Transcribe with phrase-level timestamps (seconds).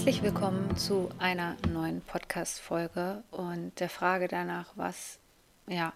[0.00, 5.18] Herzlich willkommen zu einer neuen Podcast-Folge und der Frage danach, was
[5.68, 5.92] ja,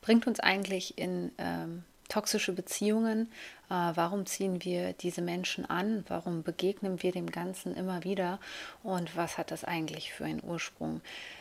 [0.00, 3.32] bringt uns eigentlich in ähm, toxische Beziehungen?
[3.68, 6.04] Äh, warum ziehen wir diese Menschen an?
[6.06, 8.38] Warum begegnen wir dem Ganzen immer wieder?
[8.84, 11.00] Und was hat das eigentlich für einen Ursprung?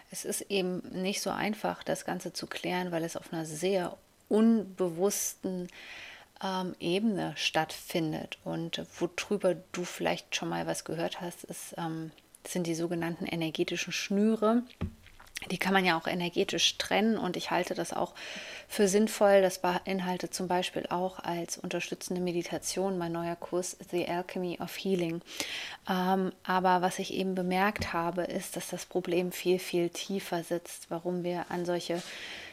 [0.09, 3.95] Es ist eben nicht so einfach, das Ganze zu klären, weil es auf einer sehr
[4.27, 5.67] unbewussten
[6.43, 8.37] ähm, Ebene stattfindet.
[8.43, 12.11] Und worüber du vielleicht schon mal was gehört hast, ist, ähm,
[12.45, 14.63] sind die sogenannten energetischen Schnüre.
[15.51, 18.15] Die kann man ja auch energetisch trennen und ich halte das auch
[18.67, 19.41] für sinnvoll.
[19.41, 25.21] Das beinhaltet zum Beispiel auch als unterstützende Meditation mein neuer Kurs The Alchemy of Healing.
[25.87, 30.89] Ähm, aber was ich eben bemerkt habe, ist, dass das Problem viel, viel tiefer sitzt,
[30.89, 32.01] warum wir an solche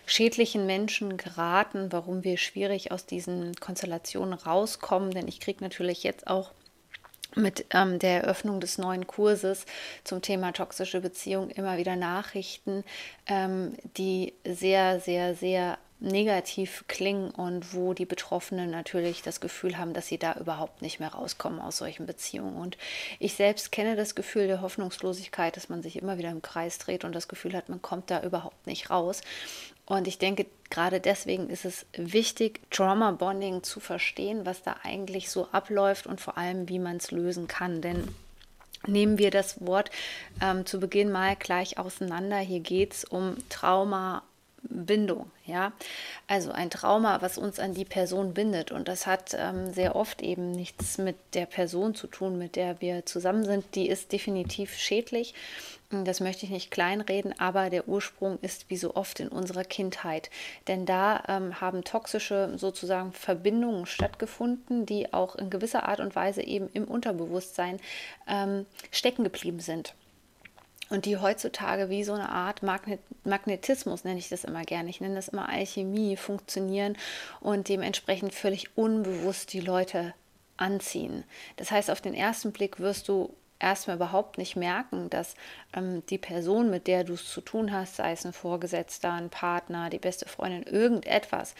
[0.06, 5.10] schädlichen Menschen geraten, warum wir schwierig aus diesen Konstellationen rauskommen.
[5.10, 6.50] Denn ich kriege natürlich jetzt auch
[7.36, 9.66] mit ähm, der Eröffnung des neuen Kurses
[10.04, 12.84] zum Thema toxische Beziehung immer wieder Nachrichten,
[13.26, 19.94] ähm, die sehr, sehr, sehr negativ klingen und wo die Betroffenen natürlich das Gefühl haben,
[19.94, 22.56] dass sie da überhaupt nicht mehr rauskommen aus solchen Beziehungen.
[22.56, 22.76] Und
[23.18, 27.04] ich selbst kenne das Gefühl der Hoffnungslosigkeit, dass man sich immer wieder im Kreis dreht
[27.04, 29.22] und das Gefühl hat, man kommt da überhaupt nicht raus.
[29.86, 35.30] Und ich denke, gerade deswegen ist es wichtig, Trauma Bonding zu verstehen, was da eigentlich
[35.30, 37.82] so abläuft und vor allem, wie man es lösen kann.
[37.82, 38.08] Denn
[38.86, 39.90] nehmen wir das Wort
[40.40, 42.38] ähm, zu Beginn mal gleich auseinander.
[42.38, 44.22] Hier geht es um Trauma
[44.68, 45.72] Bindung, ja.
[46.26, 48.72] Also ein Trauma, was uns an die Person bindet.
[48.72, 52.80] Und das hat ähm, sehr oft eben nichts mit der Person zu tun, mit der
[52.80, 53.74] wir zusammen sind.
[53.74, 55.34] Die ist definitiv schädlich.
[55.90, 60.30] Das möchte ich nicht kleinreden, aber der Ursprung ist wie so oft in unserer Kindheit.
[60.66, 66.42] Denn da ähm, haben toxische sozusagen Verbindungen stattgefunden, die auch in gewisser Art und Weise
[66.42, 67.78] eben im Unterbewusstsein
[68.26, 69.94] ähm, stecken geblieben sind
[70.90, 75.00] und die heutzutage wie so eine Art Magnet Magnetismus, nenne ich das immer gerne, ich
[75.00, 76.96] nenne das immer Alchemie, funktionieren
[77.40, 80.12] und dementsprechend völlig unbewusst die Leute
[80.56, 81.24] anziehen.
[81.56, 85.34] Das heißt, auf den ersten Blick wirst du erstmal überhaupt nicht merken, dass
[85.74, 89.30] ähm, die Person, mit der du es zu tun hast, sei es ein Vorgesetzter, ein
[89.30, 91.54] Partner, die beste Freundin, irgendetwas,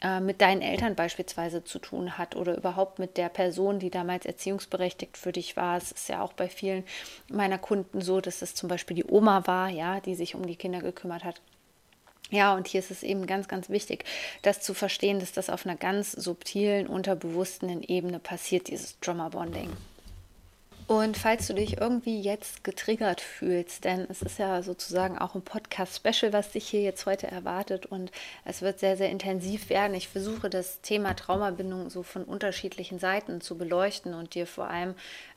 [0.00, 4.26] äh, mit deinen Eltern beispielsweise zu tun hat oder überhaupt mit der Person, die damals
[4.26, 5.76] erziehungsberechtigt für dich war.
[5.76, 6.84] Es ist ja auch bei vielen
[7.28, 10.56] meiner Kunden so, dass es zum Beispiel die Oma war, ja, die sich um die
[10.56, 11.40] Kinder gekümmert hat.
[12.30, 14.04] Ja, und hier ist es eben ganz, ganz wichtig,
[14.42, 19.70] das zu verstehen, dass das auf einer ganz subtilen, unterbewussten Ebene passiert, dieses Trauma Bonding.
[20.86, 25.40] Und falls du dich irgendwie jetzt getriggert fühlst, denn es ist ja sozusagen auch ein
[25.40, 28.12] Podcast-Special, was dich hier jetzt heute erwartet und
[28.44, 29.94] es wird sehr, sehr intensiv werden.
[29.94, 34.94] Ich versuche das Thema Traumabindung so von unterschiedlichen Seiten zu beleuchten und dir vor allem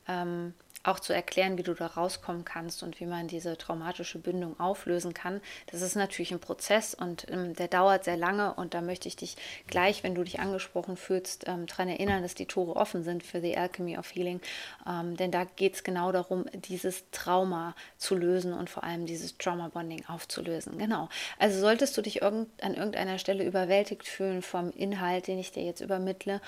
[0.10, 0.54] ähm,
[0.88, 5.14] auch zu erklären, wie du da rauskommen kannst und wie man diese traumatische Bindung auflösen
[5.14, 5.42] kann.
[5.72, 9.16] Das ist natürlich ein Prozess und ähm, der dauert sehr lange und da möchte ich
[9.16, 9.36] dich
[9.68, 13.42] gleich, wenn du dich angesprochen fühlst, ähm, daran erinnern, dass die Tore offen sind für
[13.42, 14.42] The Alchemy of Healing.
[14.88, 19.38] Ähm, denn da geht es genau darum, dieses Trauma zu lösen und vor allem dieses
[19.38, 20.78] Trauma Bonding aufzulösen.
[20.78, 21.10] Genau.
[21.38, 25.64] Also solltest du dich irgend, an irgendeiner Stelle überwältigt fühlen vom Inhalt, den ich dir
[25.64, 26.42] jetzt übermittle,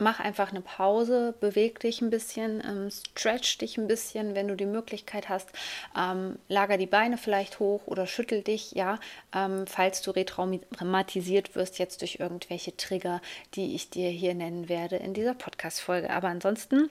[0.00, 4.56] mach einfach eine Pause, beweg dich ein bisschen, ähm, stretch dich ein bisschen, wenn du
[4.56, 5.48] die Möglichkeit hast,
[5.96, 8.98] ähm, lager die Beine vielleicht hoch oder schüttel dich, ja,
[9.34, 13.20] ähm, falls du retraumatisiert wirst jetzt durch irgendwelche Trigger,
[13.54, 16.10] die ich dir hier nennen werde in dieser Podcast-Folge.
[16.10, 16.90] Aber ansonsten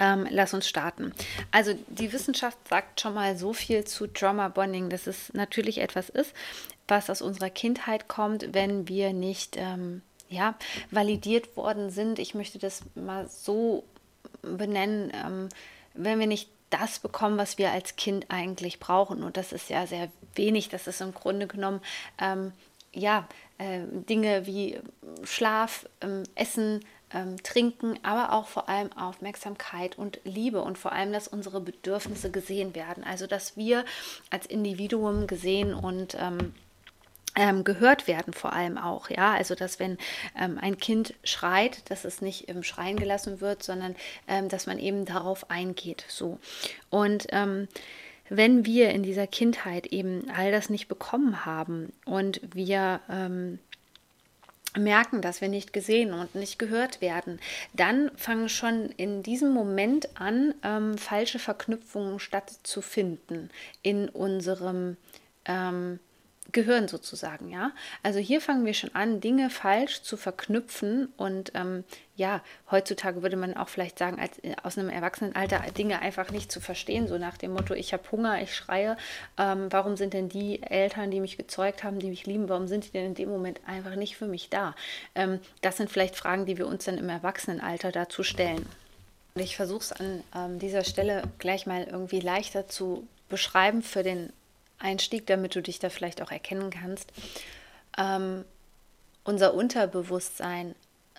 [0.00, 1.12] ähm, lass uns starten.
[1.50, 6.08] Also die Wissenschaft sagt schon mal so viel zu Trauma Bonding, dass es natürlich etwas
[6.08, 6.34] ist,
[6.86, 10.54] was aus unserer Kindheit kommt, wenn wir nicht ähm, ja,
[10.90, 12.18] validiert worden sind.
[12.18, 13.84] Ich möchte das mal so
[14.42, 15.48] benennen, ähm,
[15.94, 19.22] wenn wir nicht das bekommen, was wir als Kind eigentlich brauchen.
[19.22, 20.68] Und das ist ja sehr wenig.
[20.68, 21.80] Das ist im Grunde genommen,
[22.20, 22.52] ähm,
[22.92, 23.26] ja,
[23.58, 24.78] äh, Dinge wie
[25.24, 31.12] Schlaf, ähm, Essen, ähm, Trinken, aber auch vor allem Aufmerksamkeit und Liebe und vor allem,
[31.12, 33.02] dass unsere Bedürfnisse gesehen werden.
[33.02, 33.84] Also, dass wir
[34.30, 36.54] als Individuum gesehen und ähm, ähm,
[37.64, 39.98] gehört werden vor allem auch, ja, also dass wenn
[40.38, 43.94] ähm, ein Kind schreit, dass es nicht im Schreien gelassen wird, sondern
[44.26, 46.38] ähm, dass man eben darauf eingeht, so.
[46.90, 47.68] Und ähm,
[48.28, 53.58] wenn wir in dieser Kindheit eben all das nicht bekommen haben und wir ähm,
[54.76, 57.40] merken, dass wir nicht gesehen und nicht gehört werden,
[57.72, 63.50] dann fangen schon in diesem Moment an, ähm, falsche Verknüpfungen stattzufinden
[63.82, 64.96] in unserem
[65.46, 65.98] ähm,
[66.50, 67.72] Gehirn sozusagen, ja.
[68.02, 71.84] Also hier fangen wir schon an, Dinge falsch zu verknüpfen und ähm,
[72.16, 76.50] ja, heutzutage würde man auch vielleicht sagen, als, äh, aus einem Erwachsenenalter Dinge einfach nicht
[76.50, 78.96] zu verstehen, so nach dem Motto, ich habe Hunger, ich schreie,
[79.36, 82.86] ähm, warum sind denn die Eltern, die mich gezeugt haben, die mich lieben, warum sind
[82.86, 84.74] die denn in dem Moment einfach nicht für mich da?
[85.14, 88.66] Ähm, das sind vielleicht Fragen, die wir uns dann im Erwachsenenalter dazu stellen.
[89.34, 94.32] Ich versuche es an ähm, dieser Stelle gleich mal irgendwie leichter zu beschreiben für den
[94.78, 97.12] Einstieg, damit du dich da vielleicht auch erkennen kannst.
[97.96, 98.44] Ähm,
[99.24, 100.74] unser Unterbewusstsein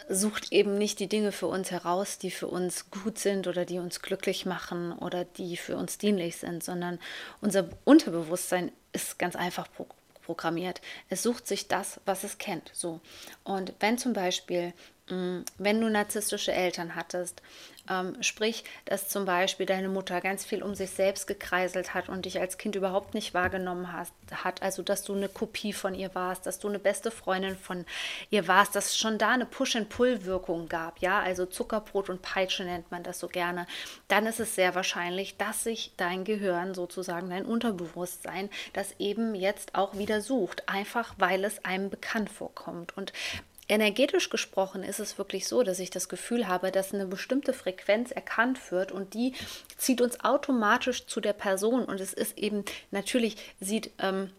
[0.08, 3.80] sucht eben nicht die Dinge für uns heraus, die für uns gut sind oder die
[3.80, 7.00] uns glücklich machen oder die für uns dienlich sind, sondern
[7.42, 9.68] unser Unterbewusstsein ist ganz einfach
[10.24, 10.82] programmiert.
[11.10, 12.72] Es sucht sich das, was es kennt.
[12.74, 13.02] So.
[13.44, 14.74] Und wenn zum Beispiel
[15.10, 17.42] Mm, wenn du narzisstische Eltern hattest,
[17.90, 22.26] ähm, sprich, dass zum Beispiel deine Mutter ganz viel um sich selbst gekreiselt hat und
[22.26, 26.14] dich als Kind überhaupt nicht wahrgenommen hast, hat, also dass du eine Kopie von ihr
[26.16, 27.86] warst, dass du eine beste Freundin von
[28.30, 32.92] ihr warst, dass es schon da eine Push-and-Pull-Wirkung gab, ja, also Zuckerbrot und Peitsche nennt
[32.92, 33.66] man das so gerne,
[34.08, 39.76] dann ist es sehr wahrscheinlich, dass sich dein Gehirn sozusagen, dein Unterbewusstsein, das eben jetzt
[39.76, 42.96] auch wieder sucht, einfach weil es einem bekannt vorkommt.
[42.98, 43.14] Und
[43.70, 48.10] Energetisch gesprochen ist es wirklich so, dass ich das Gefühl habe, dass eine bestimmte Frequenz
[48.10, 49.34] erkannt wird und die
[49.78, 51.86] zieht uns automatisch zu der Person.
[51.86, 54.32] Und es ist eben, natürlich sieht ähm,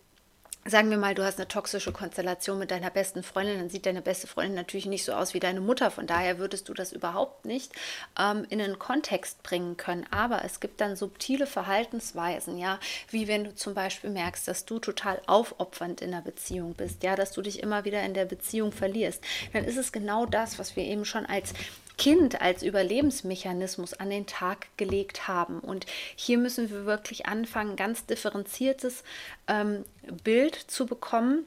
[0.66, 4.02] sagen wir mal, du hast eine toxische Konstellation mit deiner besten Freundin, dann sieht deine
[4.02, 5.90] beste Freundin natürlich nicht so aus wie deine Mutter.
[5.90, 7.72] Von daher würdest du das überhaupt nicht
[8.18, 10.06] ähm, in einen Kontext bringen können.
[10.10, 12.78] Aber es gibt dann subtile Verhaltensweisen, ja,
[13.10, 17.16] wie wenn du zum Beispiel merkst, dass du total aufopfernd in der Beziehung bist, ja,
[17.16, 19.24] dass du dich immer wieder in der Beziehung verlierst.
[19.52, 21.54] Dann ist es genau das, was wir eben schon als
[22.00, 25.60] Kind als Überlebensmechanismus an den Tag gelegt haben.
[25.60, 25.84] Und
[26.16, 29.04] hier müssen wir wirklich anfangen, ganz differenziertes
[29.48, 29.84] ähm,
[30.24, 31.44] Bild zu bekommen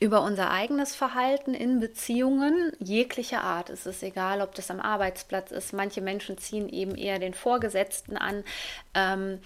[0.00, 3.70] über unser eigenes Verhalten in Beziehungen jeglicher Art.
[3.70, 5.72] Es ist egal, ob das am Arbeitsplatz ist.
[5.72, 8.42] Manche Menschen ziehen eben eher den Vorgesetzten an.
[8.94, 9.38] Ähm,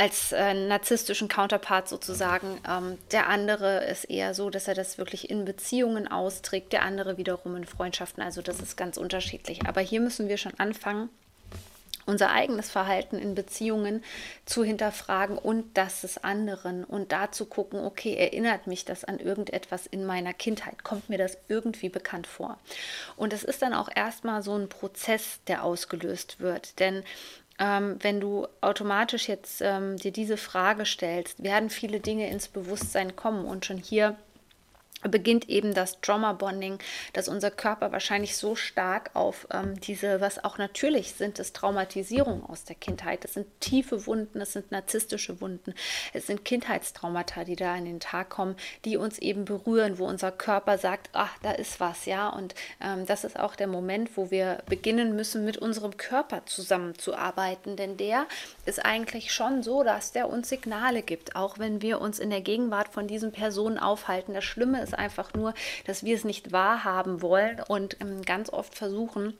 [0.00, 2.58] als äh, narzisstischen Counterpart sozusagen.
[2.66, 7.18] Ähm, der andere ist eher so, dass er das wirklich in Beziehungen austrägt, der andere
[7.18, 8.22] wiederum in Freundschaften.
[8.22, 9.66] Also das ist ganz unterschiedlich.
[9.66, 11.10] Aber hier müssen wir schon anfangen,
[12.06, 14.02] unser eigenes Verhalten in Beziehungen
[14.46, 19.18] zu hinterfragen und das des anderen und da zu gucken, okay, erinnert mich das an
[19.18, 20.82] irgendetwas in meiner Kindheit?
[20.82, 22.58] Kommt mir das irgendwie bekannt vor?
[23.18, 27.04] Und es ist dann auch erstmal so ein Prozess, der ausgelöst wird, denn
[27.60, 33.14] ähm, wenn du automatisch jetzt ähm, dir diese Frage stellst, werden viele Dinge ins Bewusstsein
[33.14, 34.16] kommen und schon hier
[35.08, 36.78] beginnt eben das Trauma Bonding,
[37.12, 42.44] dass unser Körper wahrscheinlich so stark auf ähm, diese, was auch natürlich sind, das Traumatisierung
[42.44, 43.24] aus der Kindheit.
[43.24, 45.74] Das sind tiefe Wunden, das sind narzisstische Wunden,
[46.12, 50.32] es sind Kindheitstraumata, die da an den Tag kommen, die uns eben berühren, wo unser
[50.32, 52.28] Körper sagt, ach, da ist was, ja.
[52.28, 57.76] Und ähm, das ist auch der Moment, wo wir beginnen müssen, mit unserem Körper zusammenzuarbeiten,
[57.76, 58.26] denn der
[58.66, 62.40] ist eigentlich schon so, dass der uns Signale gibt, auch wenn wir uns in der
[62.40, 64.34] Gegenwart von diesen Personen aufhalten.
[64.34, 65.54] Das Schlimme ist, ist einfach nur,
[65.86, 69.34] dass wir es nicht wahrhaben wollen und ähm, ganz oft versuchen,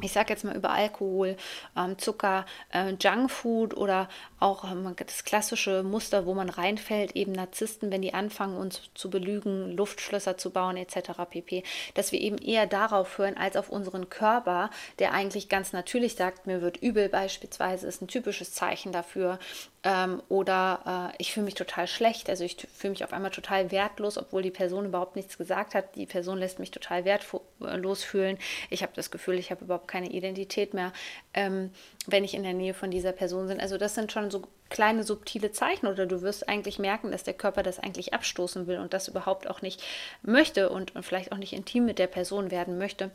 [0.00, 1.36] ich sage jetzt mal über Alkohol,
[1.76, 4.08] ähm, Zucker, äh, Junkfood oder
[4.38, 9.10] auch ähm, das klassische Muster, wo man reinfällt, eben Narzissten, wenn die anfangen, uns zu
[9.10, 11.10] belügen, Luftschlösser zu bauen etc.
[11.28, 11.64] pp.
[11.94, 14.70] Dass wir eben eher darauf hören, als auf unseren Körper,
[15.00, 19.40] der eigentlich ganz natürlich sagt, mir wird übel beispielsweise, ist ein typisches Zeichen dafür.
[19.88, 23.70] Ähm, oder äh, ich fühle mich total schlecht, also ich fühle mich auf einmal total
[23.70, 25.96] wertlos, obwohl die Person überhaupt nichts gesagt hat.
[25.96, 28.36] Die Person lässt mich total wertlos fühlen.
[28.68, 30.92] Ich habe das Gefühl, ich habe überhaupt keine Identität mehr,
[31.32, 31.70] ähm,
[32.06, 33.60] wenn ich in der Nähe von dieser Person bin.
[33.60, 37.32] Also das sind schon so kleine subtile Zeichen oder du wirst eigentlich merken, dass der
[37.32, 39.82] Körper das eigentlich abstoßen will und das überhaupt auch nicht
[40.20, 43.10] möchte und, und vielleicht auch nicht intim mit der Person werden möchte.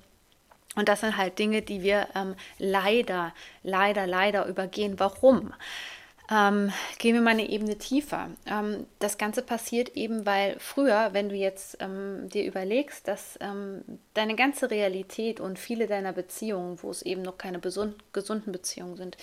[0.76, 5.00] Und das sind halt Dinge, die wir ähm, leider, leider, leider übergehen.
[5.00, 5.54] Warum?
[6.34, 8.30] Ähm, gehen wir mal eine Ebene tiefer.
[8.48, 13.84] Ähm, das Ganze passiert eben, weil früher, wenn du jetzt ähm, dir überlegst, dass ähm,
[14.16, 19.18] deine ganze Realität und viele deiner Beziehungen, wo es eben noch keine gesunden Beziehungen sind,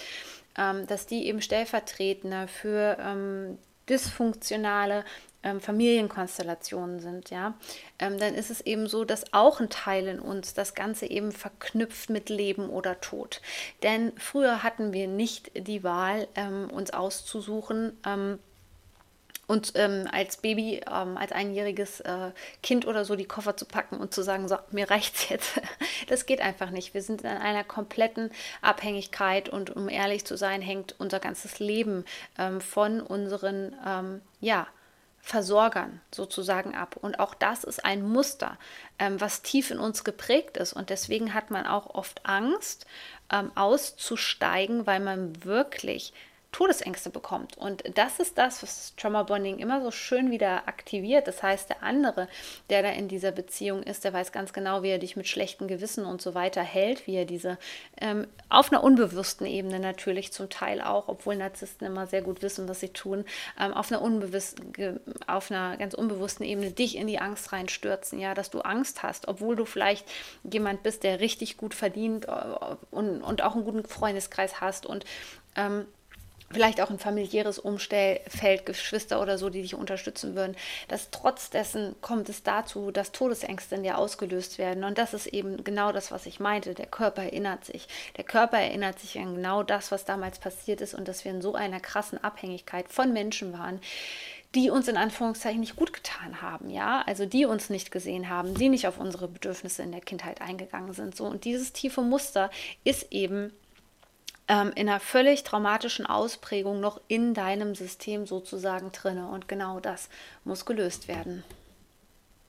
[0.56, 5.04] ähm, dass die eben stellvertretender für ähm, dysfunktionale
[5.42, 7.54] ähm, Familienkonstellationen sind, ja,
[7.98, 11.32] ähm, dann ist es eben so, dass auch ein Teil in uns das Ganze eben
[11.32, 13.40] verknüpft mit Leben oder Tod.
[13.82, 18.38] Denn früher hatten wir nicht die Wahl, ähm, uns auszusuchen, ähm,
[19.50, 22.30] und ähm, als Baby, ähm, als einjähriges äh,
[22.62, 25.60] Kind oder so die Koffer zu packen und zu sagen, so, mir reicht's jetzt.
[26.08, 26.94] Das geht einfach nicht.
[26.94, 28.30] Wir sind in einer kompletten
[28.62, 32.04] Abhängigkeit und um ehrlich zu sein, hängt unser ganzes Leben
[32.38, 34.68] ähm, von unseren, ähm, ja,
[35.22, 36.96] Versorgern sozusagen ab.
[37.00, 38.58] Und auch das ist ein Muster,
[38.98, 40.72] ähm, was tief in uns geprägt ist.
[40.72, 42.86] Und deswegen hat man auch oft Angst,
[43.30, 46.12] ähm, auszusteigen, weil man wirklich
[46.52, 47.56] Todesängste bekommt.
[47.56, 51.28] Und das ist das, was Trauma Bonding immer so schön wieder aktiviert.
[51.28, 52.28] Das heißt, der andere,
[52.70, 55.68] der da in dieser Beziehung ist, der weiß ganz genau, wie er dich mit schlechtem
[55.68, 57.56] Gewissen und so weiter hält, wie er diese
[58.00, 62.68] ähm, auf einer unbewussten Ebene natürlich zum Teil auch, obwohl Narzissten immer sehr gut wissen,
[62.68, 63.24] was sie tun,
[63.58, 64.00] ähm, auf einer
[65.28, 69.28] auf einer ganz unbewussten Ebene dich in die Angst reinstürzen, ja, dass du Angst hast,
[69.28, 70.06] obwohl du vielleicht
[70.42, 72.30] jemand bist, der richtig gut verdient äh,
[72.90, 75.04] und, und auch einen guten Freundeskreis hast und
[75.56, 75.86] ähm,
[76.52, 80.56] vielleicht auch ein familiäres Umstellfeld, Geschwister oder so, die dich unterstützen würden,
[80.88, 84.84] dass trotz dessen kommt es dazu, dass Todesängste in dir ausgelöst werden.
[84.84, 86.74] Und das ist eben genau das, was ich meinte.
[86.74, 87.86] Der Körper erinnert sich.
[88.16, 91.42] Der Körper erinnert sich an genau das, was damals passiert ist und dass wir in
[91.42, 93.80] so einer krassen Abhängigkeit von Menschen waren,
[94.56, 98.54] die uns in Anführungszeichen nicht gut getan haben, ja, also die uns nicht gesehen haben,
[98.54, 102.50] die nicht auf unsere Bedürfnisse in der Kindheit eingegangen sind, so und dieses tiefe Muster
[102.82, 103.52] ist eben
[104.50, 109.28] ähm, in einer völlig traumatischen Ausprägung noch in deinem System sozusagen drinne.
[109.28, 110.10] Und genau das
[110.44, 111.44] muss gelöst werden.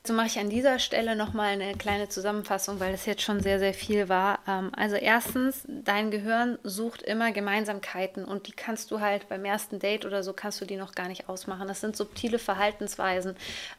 [0.04, 3.60] So mache ich an dieser Stelle nochmal eine kleine Zusammenfassung, weil das jetzt schon sehr,
[3.60, 4.40] sehr viel war.
[4.48, 9.78] Ähm, also erstens, dein Gehirn sucht immer Gemeinsamkeiten und die kannst du halt beim ersten
[9.78, 11.68] Date oder so kannst du die noch gar nicht ausmachen.
[11.68, 13.36] Das sind subtile Verhaltensweisen,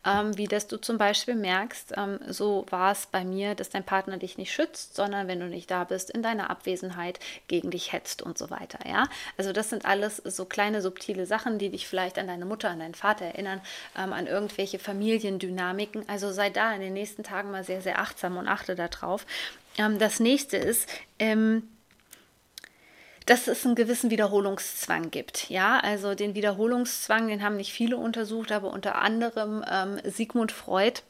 [0.06, 3.82] ähm, wie dass du zum Beispiel merkst, ähm, so war es bei mir, dass dein
[3.82, 7.92] Partner dich nicht schützt, sondern wenn du nicht da bist, in deiner Abwesenheit gegen dich
[7.92, 8.78] hetzt und so weiter.
[8.88, 12.70] Ja, also das sind alles so kleine subtile Sachen, die dich vielleicht an deine Mutter,
[12.70, 13.60] an deinen Vater erinnern,
[13.94, 18.46] an irgendwelche Familiendynamiken also sei da in den nächsten Tagen mal sehr, sehr achtsam und
[18.46, 19.24] achte darauf.
[19.78, 20.86] Ähm, das nächste ist,
[21.18, 21.62] ähm,
[23.24, 25.48] dass es einen gewissen Wiederholungszwang gibt.
[25.48, 31.00] Ja, also den Wiederholungszwang, den haben nicht viele untersucht, aber unter anderem ähm, Sigmund Freud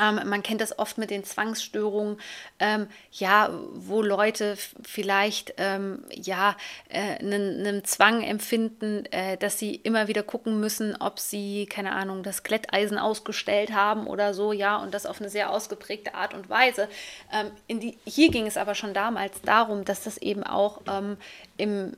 [0.00, 2.18] ähm, man kennt das oft mit den Zwangsstörungen,
[2.58, 6.56] ähm, ja, wo Leute vielleicht ähm, ja
[6.88, 11.92] äh, einen, einen, Zwang empfinden, äh, dass sie immer wieder gucken müssen, ob sie, keine
[11.92, 16.34] Ahnung, das Glätteisen ausgestellt haben oder so, ja, und das auf eine sehr ausgeprägte Art
[16.34, 16.88] und Weise.
[17.32, 21.16] Ähm, die, hier ging es aber schon damals darum, dass das eben auch ähm,
[21.56, 21.92] im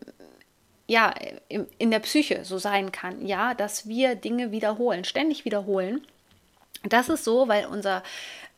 [0.88, 1.14] ja,
[1.49, 6.06] in der Psyche so sein kann, ja, dass wir Dinge wiederholen, ständig wiederholen
[6.83, 8.03] das ist so, weil unser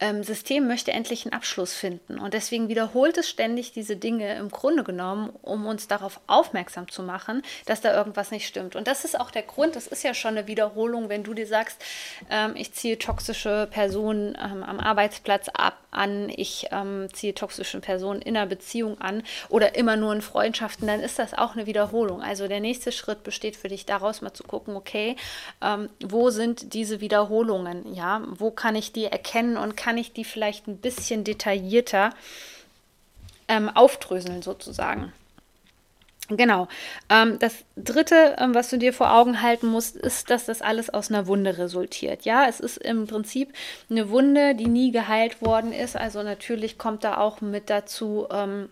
[0.01, 2.19] ähm, System möchte endlich einen Abschluss finden.
[2.19, 7.03] Und deswegen wiederholt es ständig diese Dinge im Grunde genommen, um uns darauf aufmerksam zu
[7.03, 8.75] machen, dass da irgendwas nicht stimmt.
[8.75, 11.47] Und das ist auch der Grund, das ist ja schon eine Wiederholung, wenn du dir
[11.47, 11.81] sagst,
[12.29, 18.21] ähm, ich ziehe toxische Personen ähm, am Arbeitsplatz ab, an, ich ähm, ziehe toxische Personen
[18.21, 22.21] in einer Beziehung an oder immer nur in Freundschaften, dann ist das auch eine Wiederholung.
[22.21, 25.15] Also der nächste Schritt besteht für dich daraus mal zu gucken, okay,
[25.63, 27.95] ähm, wo sind diese Wiederholungen?
[27.95, 32.11] Ja, wo kann ich die erkennen und kann ich die vielleicht ein bisschen detaillierter
[33.49, 35.13] ähm, aufdröseln sozusagen.
[36.29, 36.69] Genau.
[37.11, 40.89] Ähm, das dritte, ähm, was du dir vor Augen halten musst, ist, dass das alles
[40.89, 42.25] aus einer Wunde resultiert.
[42.25, 43.53] Ja, es ist im Prinzip
[43.91, 45.97] eine Wunde, die nie geheilt worden ist.
[45.97, 48.71] Also natürlich kommt da auch mit dazu, ähm,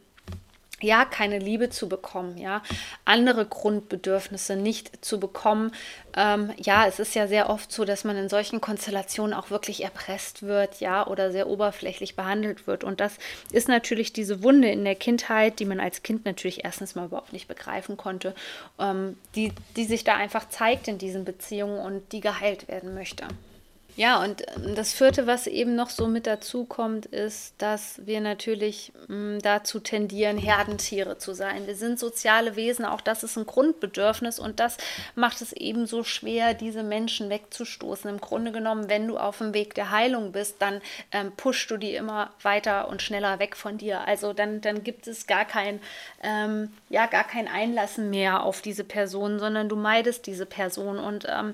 [0.82, 2.62] ja, keine Liebe zu bekommen, ja,
[3.04, 5.72] andere Grundbedürfnisse nicht zu bekommen.
[6.16, 9.82] Ähm, ja, es ist ja sehr oft so, dass man in solchen Konstellationen auch wirklich
[9.82, 12.84] erpresst wird, ja, oder sehr oberflächlich behandelt wird.
[12.84, 13.16] Und das
[13.50, 17.32] ist natürlich diese Wunde in der Kindheit, die man als Kind natürlich erstens mal überhaupt
[17.32, 18.34] nicht begreifen konnte,
[18.78, 23.26] ähm, die, die sich da einfach zeigt in diesen Beziehungen und die geheilt werden möchte.
[23.94, 28.22] Ja, und ähm, das vierte, was eben noch so mit dazu kommt, ist, dass wir
[28.22, 31.66] natürlich mh, hm, dazu tendieren, Herdentiere zu sein.
[31.66, 34.78] Wir sind soziale Wesen, auch das ist ein Grundbedürfnis und das
[35.14, 38.08] macht es eben so schwer, diese Menschen wegzustoßen.
[38.08, 40.80] Im Grunde genommen, wenn du auf dem Weg der Heilung bist, dann
[41.12, 44.06] ähm, pushst du die immer weiter und schneller weg von dir.
[44.06, 45.80] Also dann, dann gibt es gar kein,
[46.22, 51.26] ähm, ja, gar kein Einlassen mehr auf diese Person, sondern du meidest diese Person und
[51.28, 51.52] ähm,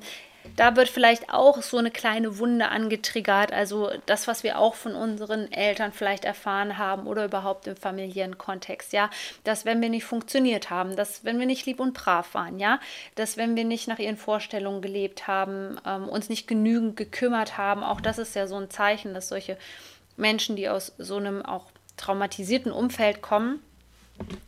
[0.57, 3.53] da wird vielleicht auch so eine kleine Wunde angetriggert.
[3.53, 8.39] Also das, was wir auch von unseren Eltern vielleicht erfahren haben oder überhaupt im familiären
[8.39, 9.11] Kontext, ja,
[9.45, 12.81] dass wenn wir nicht funktioniert haben, dass wenn wir nicht lieb und brav waren, ja,
[13.15, 17.83] dass wenn wir nicht nach ihren Vorstellungen gelebt haben, ähm, uns nicht genügend gekümmert haben,
[17.83, 19.57] auch das ist ja so ein Zeichen, dass solche
[20.17, 23.61] Menschen, die aus so einem auch traumatisierten Umfeld kommen,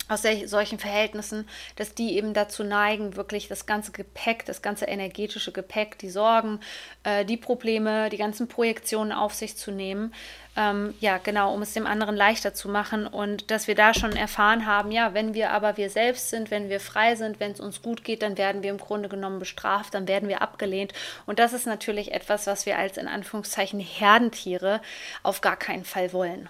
[0.09, 5.53] aus solchen Verhältnissen, dass die eben dazu neigen, wirklich das ganze Gepäck, das ganze energetische
[5.53, 6.61] Gepäck, die Sorgen,
[7.05, 10.13] äh, die Probleme, die ganzen Projektionen auf sich zu nehmen.
[10.57, 14.17] Ähm, ja, genau, um es dem anderen leichter zu machen und dass wir da schon
[14.17, 17.61] erfahren haben, ja, wenn wir aber wir selbst sind, wenn wir frei sind, wenn es
[17.61, 20.93] uns gut geht, dann werden wir im Grunde genommen bestraft, dann werden wir abgelehnt.
[21.25, 24.81] Und das ist natürlich etwas, was wir als in Anführungszeichen Herdentiere
[25.23, 26.49] auf gar keinen Fall wollen.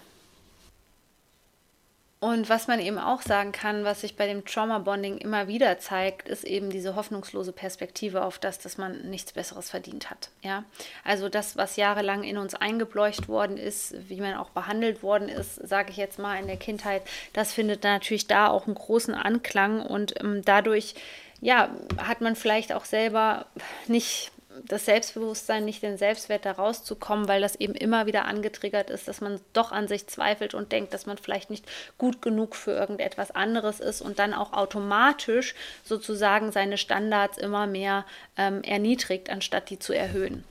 [2.21, 5.79] Und was man eben auch sagen kann, was sich bei dem Trauma Bonding immer wieder
[5.79, 10.29] zeigt, ist eben diese hoffnungslose Perspektive auf das, dass man nichts Besseres verdient hat.
[10.43, 10.65] Ja,
[11.03, 15.67] also das, was jahrelang in uns eingebleucht worden ist, wie man auch behandelt worden ist,
[15.67, 19.81] sage ich jetzt mal in der Kindheit, das findet natürlich da auch einen großen Anklang
[19.81, 20.95] und ähm, dadurch
[21.41, 23.47] ja, hat man vielleicht auch selber
[23.87, 24.31] nicht
[24.67, 29.21] das Selbstbewusstsein, nicht den Selbstwert da rauszukommen, weil das eben immer wieder angetriggert ist, dass
[29.21, 31.67] man doch an sich zweifelt und denkt, dass man vielleicht nicht
[31.99, 38.05] gut genug für irgendetwas anderes ist und dann auch automatisch sozusagen seine Standards immer mehr
[38.37, 40.45] ähm, erniedrigt, anstatt die zu erhöhen.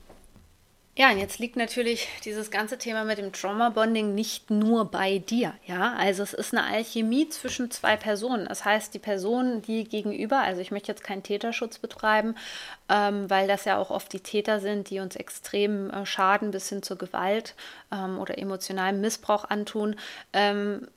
[0.96, 5.54] Ja, und jetzt liegt natürlich dieses ganze Thema mit dem Trauma-Bonding nicht nur bei dir.
[5.64, 8.46] Ja, also es ist eine Alchemie zwischen zwei Personen.
[8.46, 12.34] Das heißt, die Person, die gegenüber, also ich möchte jetzt keinen Täterschutz betreiben,
[12.88, 16.68] ähm, weil das ja auch oft die Täter sind, die uns extrem äh, Schaden bis
[16.68, 17.54] hin zur Gewalt
[17.92, 19.96] ähm, oder emotionalen Missbrauch antun.
[20.32, 20.88] Ähm,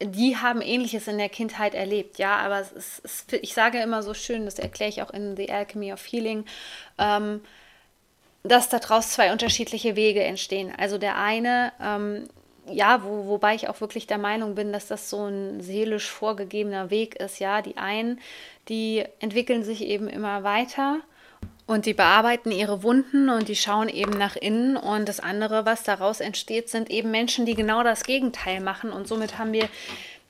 [0.00, 4.02] die haben Ähnliches in der Kindheit erlebt, ja, aber es ist, es, ich sage immer
[4.02, 6.44] so schön, das erkläre ich auch in The Alchemy of Healing,
[6.98, 7.40] ähm,
[8.42, 10.72] dass daraus zwei unterschiedliche Wege entstehen.
[10.76, 12.28] Also der eine, ähm,
[12.66, 16.90] ja, wo, wobei ich auch wirklich der Meinung bin, dass das so ein seelisch vorgegebener
[16.90, 18.20] Weg ist, ja, die einen,
[18.68, 21.00] die entwickeln sich eben immer weiter
[21.66, 24.76] und die bearbeiten ihre Wunden und die schauen eben nach innen.
[24.76, 28.90] Und das andere, was daraus entsteht, sind eben Menschen, die genau das Gegenteil machen.
[28.90, 29.68] Und somit haben wir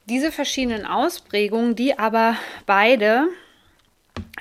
[0.07, 3.29] diese verschiedenen Ausprägungen, die aber beide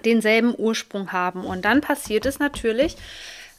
[0.03, 1.45] denselben Ursprung haben.
[1.45, 2.95] Und dann passiert es natürlich,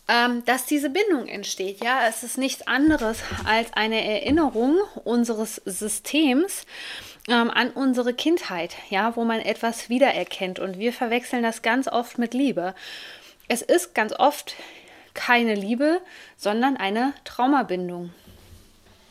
[0.09, 1.83] ähm, dass diese Bindung entsteht.
[1.83, 6.67] Ja, es ist nichts anderes als eine Erinnerung unseres Systems
[7.29, 10.59] ähm, an unsere Kindheit, ja, wo man etwas wiedererkennt.
[10.59, 12.75] Und wir verwechseln das ganz oft mit Liebe.
[13.49, 14.55] Es ist ganz oft
[15.15, 16.01] keine Liebe,
[16.37, 18.13] sondern eine Traumabindung.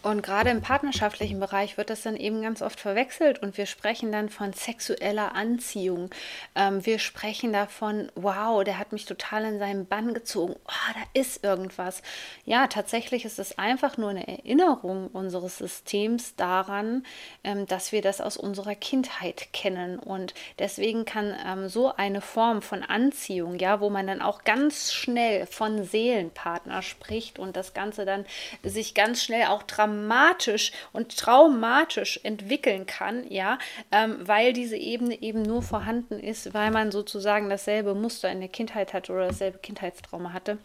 [0.04, 4.12] Und gerade im partnerschaftlichen Bereich wird das dann eben ganz oft verwechselt und wir sprechen
[4.12, 6.10] dann von sexueller Anziehung.
[6.56, 10.56] Ähm, wir sprechen davon, wow, der hat mich total in seinen Bann gezogen.
[10.56, 12.02] Oh, da ist irgendwas.
[12.46, 17.06] Ja, tatsächlich ist es einfach nur eine Erinnerung unseres Systems daran,
[17.44, 20.00] ähm, dass wir das aus unserer Kindheit kennen.
[20.00, 24.94] Und deswegen kann ähm, so eine Form von Anziehung, ja, wo man dann auch ganz
[24.94, 28.26] schnell von Seelenpartner spricht und das Ganze dann
[28.64, 33.58] sich ganz schnell auch dramatisch dramatisch und traumatisch entwickeln kann, ja,
[33.92, 38.50] ähm, weil diese Ebene eben nur vorhanden ist, weil man sozusagen dasselbe Muster in der
[38.50, 40.58] Kindheit hatte oder dasselbe Kindheitstrauma hatte,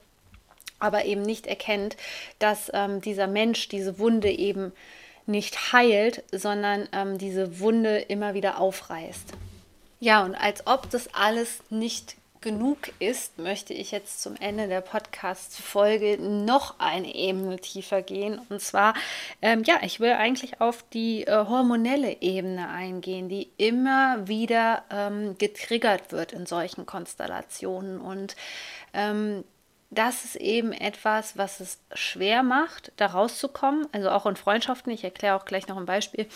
[0.78, 1.96] aber eben nicht erkennt,
[2.38, 4.72] dass ähm, dieser Mensch diese Wunde eben
[5.26, 9.32] nicht heilt, sondern ähm, diese Wunde immer wieder aufreißt.
[9.98, 14.80] Ja, und als ob das alles nicht genug ist, möchte ich jetzt zum Ende der
[14.80, 18.40] Podcast-Folge noch eine Ebene tiefer gehen.
[18.48, 18.94] Und zwar,
[19.42, 25.36] ähm, ja, ich will eigentlich auf die äh, hormonelle Ebene eingehen, die immer wieder ähm,
[25.38, 28.00] getriggert wird in solchen Konstellationen.
[28.00, 28.36] Und
[28.94, 29.44] ähm,
[29.90, 33.86] das ist eben etwas, was es schwer macht, da rauszukommen.
[33.92, 34.92] Also auch in Freundschaften.
[34.92, 36.26] Ich erkläre auch gleich noch ein Beispiel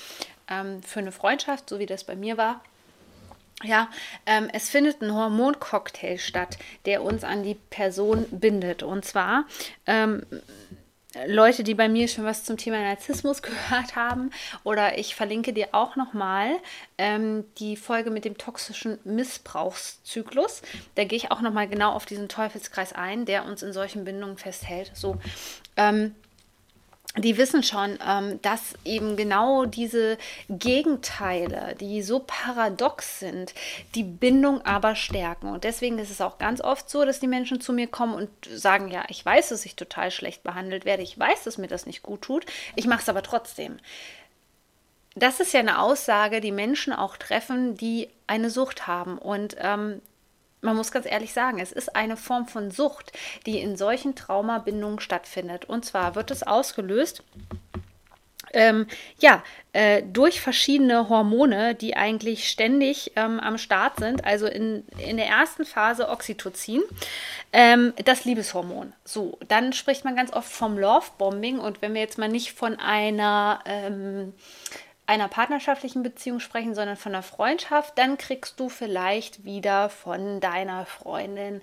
[0.49, 2.61] ähm, für eine Freundschaft, so wie das bei mir war
[3.63, 3.89] ja,
[4.27, 8.83] ähm, es findet ein Hormoncocktail statt, der uns an die Person bindet.
[8.83, 9.45] Und zwar
[9.87, 10.23] ähm,
[11.27, 14.31] Leute, die bei mir schon was zum Thema Narzissmus gehört haben,
[14.63, 16.57] oder ich verlinke dir auch nochmal
[16.99, 20.63] ähm, die Folge mit dem toxischen Missbrauchszyklus.
[20.95, 24.39] Da gehe ich auch nochmal genau auf diesen Teufelskreis ein, der uns in solchen Bindungen
[24.39, 24.93] festhält.
[24.95, 25.17] So,
[25.77, 26.15] ähm,
[27.17, 30.17] die wissen schon, ähm, dass eben genau diese
[30.49, 33.53] Gegenteile, die so paradox sind,
[33.97, 35.49] die Bindung aber stärken.
[35.49, 38.31] Und deswegen ist es auch ganz oft so, dass die Menschen zu mir kommen und
[38.55, 41.85] sagen, ja, ich weiß, dass ich total schlecht behandelt werde, ich weiß, dass mir das
[41.85, 42.47] nicht gut tut,
[42.77, 43.79] ich mache es aber trotzdem.
[45.17, 49.19] Das ist ja eine Aussage, die Menschen auch treffen, die eine Sucht haben.
[49.19, 50.01] Und ähm,
[50.61, 53.13] man muss ganz ehrlich sagen, es ist eine Form von Sucht,
[53.47, 55.65] die in solchen Traumabindungen stattfindet.
[55.65, 57.23] Und zwar wird es ausgelöst
[58.53, 58.87] ähm,
[59.19, 59.43] ja,
[59.73, 64.25] äh, durch verschiedene Hormone, die eigentlich ständig ähm, am Start sind.
[64.25, 66.83] Also in, in der ersten Phase Oxytocin,
[67.53, 68.93] ähm, das Liebeshormon.
[69.05, 71.59] So, dann spricht man ganz oft vom Love-Bombing.
[71.59, 74.35] Und wenn wir jetzt mal nicht von einer ähm,
[75.11, 80.87] einer partnerschaftlichen Beziehung sprechen, sondern von einer Freundschaft, dann kriegst du vielleicht wieder von deiner
[80.87, 81.63] Freundin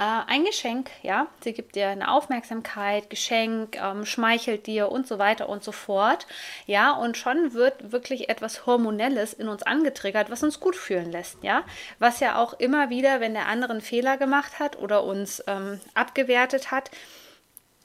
[0.00, 1.26] äh, ein Geschenk, ja.
[1.40, 6.26] Sie gibt dir eine Aufmerksamkeit, Geschenk, ähm, schmeichelt dir und so weiter und so fort,
[6.64, 6.92] ja.
[6.92, 11.64] Und schon wird wirklich etwas Hormonelles in uns angetriggert, was uns gut fühlen lässt, ja.
[11.98, 15.78] Was ja auch immer wieder, wenn der andere einen Fehler gemacht hat oder uns ähm,
[15.92, 16.90] abgewertet hat,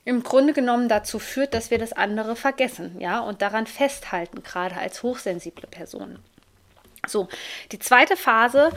[0.05, 4.75] im Grunde genommen dazu führt, dass wir das andere vergessen, ja, und daran festhalten, gerade
[4.75, 6.19] als hochsensible Personen.
[7.07, 7.27] So,
[7.71, 8.71] die zweite Phase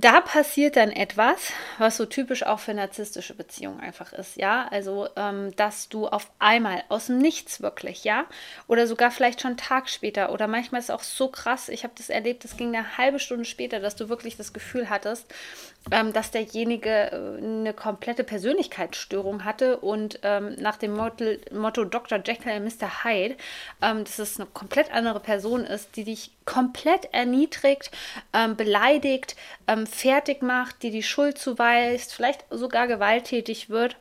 [0.00, 4.68] da passiert dann etwas, was so typisch auch für narzisstische Beziehungen einfach ist, ja.
[4.70, 8.26] Also, ähm, dass du auf einmal aus dem Nichts wirklich, ja,
[8.68, 11.82] oder sogar vielleicht schon einen Tag später oder manchmal ist es auch so krass, ich
[11.82, 15.26] habe das erlebt, das ging eine halbe Stunde später, dass du wirklich das Gefühl hattest,
[15.90, 22.20] ähm, dass derjenige äh, eine komplette Persönlichkeitsstörung hatte und ähm, nach dem Motto, Motto Dr.
[22.24, 23.04] Jekyll und Mr.
[23.04, 23.36] Hyde,
[23.80, 27.90] ähm, dass es eine komplett andere Person ist, die dich komplett erniedrigt,
[28.32, 29.36] ähm, beleidigt,
[29.66, 33.96] ähm, fertig macht, die die Schuld zuweist, vielleicht sogar gewalttätig wird.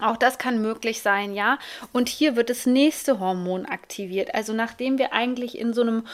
[0.00, 1.58] Auch das kann möglich sein, ja.
[1.92, 4.34] Und hier wird das nächste Hormon aktiviert.
[4.34, 6.06] Also nachdem wir eigentlich in so einem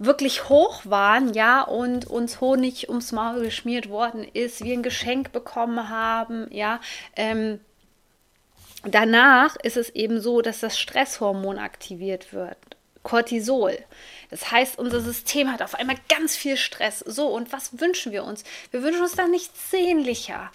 [0.00, 5.30] wirklich hoch waren, ja, und uns Honig ums Maul geschmiert worden ist, wir ein Geschenk
[5.30, 6.80] bekommen haben, ja,
[7.16, 7.60] ähm,
[8.82, 12.56] danach ist es eben so, dass das Stresshormon aktiviert wird.
[13.02, 13.78] Cortisol.
[14.30, 17.00] Das heißt, unser System hat auf einmal ganz viel Stress.
[17.00, 18.44] So, und was wünschen wir uns?
[18.70, 20.50] Wir wünschen uns dann nichts sehnlicher,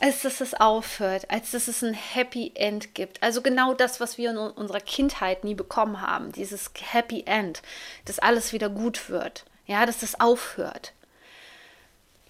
[0.00, 3.22] als dass es aufhört, als dass es ein Happy End gibt.
[3.22, 6.32] Also genau das, was wir in unserer Kindheit nie bekommen haben.
[6.32, 7.62] Dieses Happy End,
[8.06, 9.44] dass alles wieder gut wird.
[9.66, 10.92] Ja, dass es aufhört.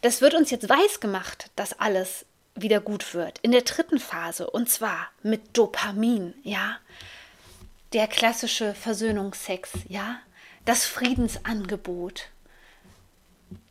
[0.02, 3.38] Das wird uns jetzt weiß gemacht, dass alles wieder gut wird.
[3.38, 4.50] In der dritten Phase.
[4.50, 6.34] Und zwar mit Dopamin.
[6.42, 6.78] Ja
[7.92, 10.20] der klassische Versöhnungsex, ja,
[10.64, 12.28] das Friedensangebot,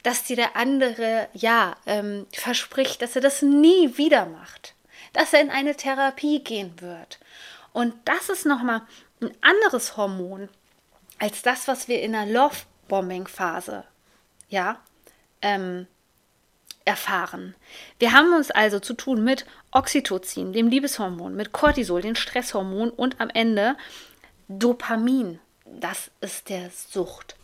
[0.03, 4.75] dass dir der andere ja ähm, verspricht, dass er das nie wieder macht,
[5.13, 7.19] dass er in eine Therapie gehen wird.
[7.73, 8.81] Und das ist nochmal
[9.21, 10.49] ein anderes Hormon
[11.19, 13.83] als das, was wir in der Love-Bombing-Phase
[14.49, 14.79] ja,
[15.41, 15.87] ähm,
[16.85, 17.55] erfahren.
[17.99, 23.19] Wir haben uns also zu tun mit Oxytocin, dem Liebeshormon, mit Cortisol, dem Stresshormon und
[23.21, 23.77] am Ende
[24.47, 25.39] Dopamin.
[25.65, 27.38] Das ist der Suchtfaktor,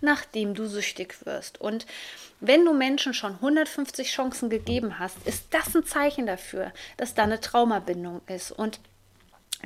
[0.00, 1.60] nach dem du süchtig wirst.
[1.60, 1.86] Und
[2.40, 7.22] wenn du Menschen schon 150 Chancen gegeben hast, ist das ein Zeichen dafür, dass da
[7.22, 8.50] eine Traumabindung ist.
[8.50, 8.80] Und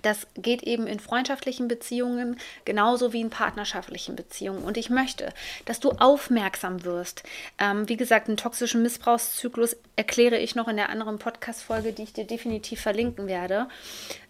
[0.03, 4.63] das geht eben in freundschaftlichen Beziehungen genauso wie in partnerschaftlichen Beziehungen.
[4.63, 5.33] Und ich möchte,
[5.65, 7.23] dass du aufmerksam wirst.
[7.59, 12.13] Ähm, wie gesagt, einen toxischen Missbrauchszyklus erkläre ich noch in der anderen Podcast-Folge, die ich
[12.13, 13.69] dir definitiv verlinken werde.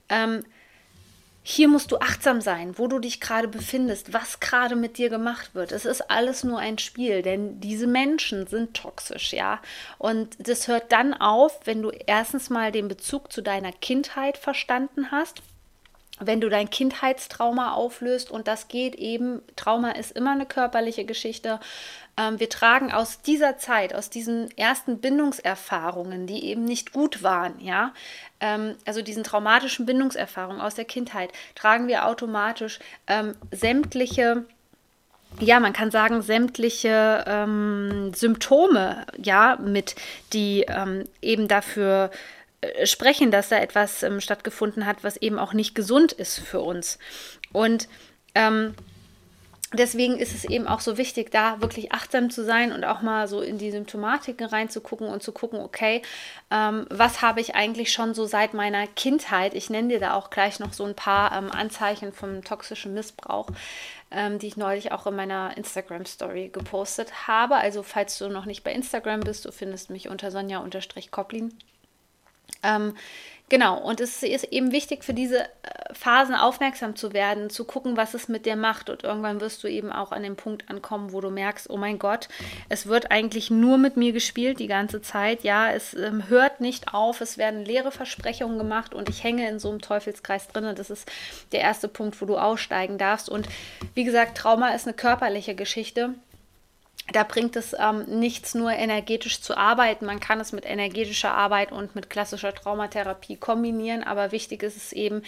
[0.09, 0.45] Ähm,
[1.51, 5.55] hier musst du achtsam sein, wo du dich gerade befindest, was gerade mit dir gemacht
[5.55, 5.73] wird.
[5.73, 9.59] Es ist alles nur ein Spiel, denn diese Menschen sind toxisch, ja.
[9.97, 15.11] Und das hört dann auf, wenn du erstens mal den Bezug zu deiner Kindheit verstanden
[15.11, 15.41] hast
[16.21, 21.61] wenn du dein Kindheitstrauma auflöst und das geht eben, Trauma ist immer eine körperliche Geschichte.
[22.17, 27.61] Ähm, wir tragen aus dieser Zeit, aus diesen ersten Bindungserfahrungen, die eben nicht gut waren,
[27.61, 27.93] ja,
[28.41, 34.45] ähm, also diesen traumatischen Bindungserfahrungen aus der Kindheit, tragen wir automatisch ähm, sämtliche
[35.41, 39.95] ja, man kann sagen, sämtliche ähm, Symptome, ja, mit,
[40.33, 42.11] die ähm, eben dafür
[42.85, 46.99] sprechen, dass da etwas ähm, stattgefunden hat, was eben auch nicht gesund ist für uns.
[47.53, 47.89] Und
[48.35, 48.75] ähm,
[49.73, 53.29] deswegen ist es eben auch so wichtig, da wirklich achtsam zu sein und auch mal
[53.29, 56.03] so in die Symptomatiken reinzugucken und zu gucken, okay,
[56.51, 59.55] ähm, was habe ich eigentlich schon so seit meiner Kindheit?
[59.55, 63.49] Ich nenne dir da auch gleich noch so ein paar ähm, Anzeichen vom toxischen Missbrauch,
[64.11, 67.55] ähm, die ich neulich auch in meiner Instagram-Story gepostet habe.
[67.55, 71.53] Also falls du noch nicht bei Instagram bist, du findest mich unter Sonja-Koplin.
[72.63, 72.95] Ähm,
[73.49, 75.49] genau, und es ist eben wichtig, für diese äh,
[75.93, 78.91] Phasen aufmerksam zu werden, zu gucken, was es mit dir macht.
[78.91, 81.99] Und irgendwann wirst du eben auch an den Punkt ankommen, wo du merkst, oh mein
[81.99, 82.29] Gott,
[82.69, 85.45] es wird eigentlich nur mit mir gespielt die ganze Zeit.
[85.45, 89.59] Ja, es ähm, hört nicht auf, es werden leere Versprechungen gemacht und ich hänge in
[89.59, 90.75] so einem Teufelskreis drin.
[90.77, 91.11] Das ist
[91.53, 93.29] der erste Punkt, wo du aussteigen darfst.
[93.29, 93.49] Und
[93.95, 96.15] wie gesagt, Trauma ist eine körperliche Geschichte
[97.13, 100.05] da bringt es ähm, nichts nur energetisch zu arbeiten.
[100.05, 104.93] Man kann es mit energetischer Arbeit und mit klassischer Traumatherapie kombinieren, aber wichtig ist es
[104.93, 105.23] eben,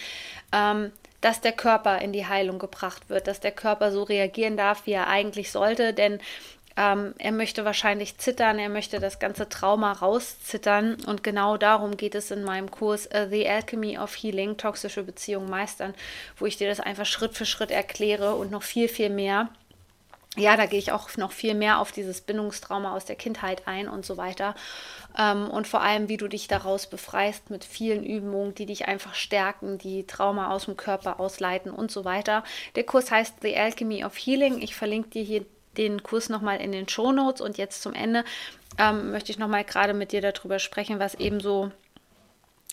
[0.51, 0.91] ähm,
[1.21, 4.93] dass der Körper in die Heilung gebracht wird, dass der Körper so reagieren darf, wie
[4.93, 6.19] er eigentlich sollte, denn
[6.77, 10.97] ähm, er möchte wahrscheinlich zittern, er möchte das ganze Trauma rauszittern.
[11.05, 15.49] Und genau darum geht es in meinem Kurs uh, The Alchemy of Healing, toxische Beziehungen
[15.49, 15.93] meistern,
[16.37, 19.49] wo ich dir das einfach Schritt für Schritt erkläre und noch viel, viel mehr
[20.37, 23.89] ja, da gehe ich auch noch viel mehr auf dieses Bindungstrauma aus der Kindheit ein
[23.89, 24.55] und so weiter.
[25.17, 29.13] Ähm, und vor allem, wie du dich daraus befreist mit vielen Übungen, die dich einfach
[29.13, 32.45] stärken, die Trauma aus dem Körper ausleiten und so weiter.
[32.75, 34.61] Der Kurs heißt The Alchemy of Healing.
[34.61, 38.23] Ich verlinke dir hier den Kurs nochmal in den Show Notes und jetzt zum Ende
[38.77, 41.71] ähm, möchte ich nochmal gerade mit dir darüber sprechen, was eben so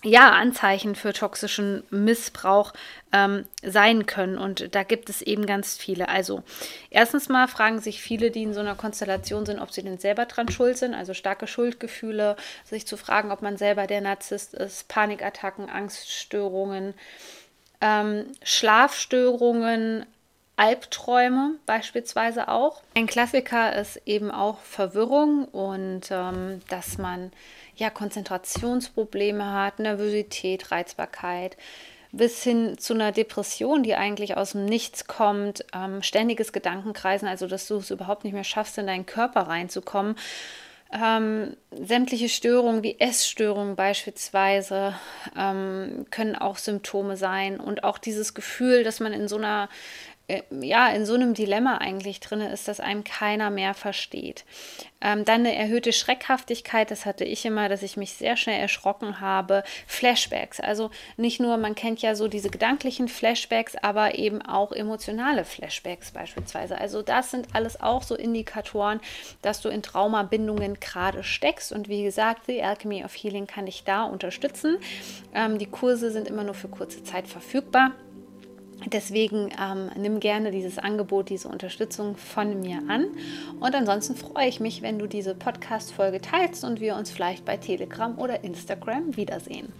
[0.04, 2.72] ja, Anzeichen für toxischen Missbrauch
[3.12, 4.38] ähm, sein können.
[4.38, 6.08] Und da gibt es eben ganz viele.
[6.08, 6.44] Also
[6.90, 10.26] erstens mal fragen sich viele, die in so einer Konstellation sind, ob sie denn selber
[10.26, 10.94] dran schuld sind.
[10.94, 16.94] Also starke Schuldgefühle, sich zu fragen, ob man selber der Narzisst ist, Panikattacken, Angststörungen,
[17.80, 20.06] ähm, Schlafstörungen,
[20.54, 22.82] Albträume beispielsweise auch.
[22.96, 27.32] Ein Klassiker ist eben auch Verwirrung und ähm, dass man
[27.78, 31.56] ja Konzentrationsprobleme hat, Nervosität, Reizbarkeit,
[32.12, 37.46] bis hin zu einer Depression, die eigentlich aus dem Nichts kommt, ähm, ständiges Gedankenkreisen, also
[37.46, 40.16] dass du es überhaupt nicht mehr schaffst, in deinen Körper reinzukommen.
[40.90, 44.94] Ähm, sämtliche Störungen wie Essstörungen beispielsweise
[45.36, 49.68] ähm, können auch Symptome sein und auch dieses Gefühl, dass man in so einer
[50.50, 54.44] ja, in so einem Dilemma eigentlich drin ist, dass einem keiner mehr versteht.
[55.00, 59.20] Ähm, dann eine erhöhte Schreckhaftigkeit, das hatte ich immer, dass ich mich sehr schnell erschrocken
[59.20, 59.62] habe.
[59.86, 65.46] Flashbacks, also nicht nur, man kennt ja so diese gedanklichen Flashbacks, aber eben auch emotionale
[65.46, 66.76] Flashbacks beispielsweise.
[66.76, 69.00] Also das sind alles auch so Indikatoren,
[69.40, 71.72] dass du in Traumabindungen gerade steckst.
[71.72, 74.78] Und wie gesagt, The Alchemy of Healing kann dich da unterstützen.
[75.32, 77.92] Ähm, die Kurse sind immer nur für kurze Zeit verfügbar.
[78.86, 83.06] Deswegen ähm, nimm gerne dieses Angebot, diese Unterstützung von mir an.
[83.60, 87.56] Und ansonsten freue ich mich, wenn du diese Podcast-Folge teilst und wir uns vielleicht bei
[87.56, 89.72] Telegram oder Instagram wiedersehen.